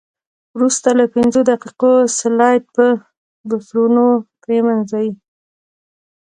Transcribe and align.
وروسته 0.55 0.89
له 0.99 1.05
پنځو 1.15 1.39
دقیقو 1.51 1.93
سلایډ 2.19 2.63
په 2.75 2.85
بفرونو 3.49 4.05
پرېمنځئ. 4.41 5.07